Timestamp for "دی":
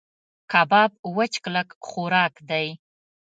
2.49-2.67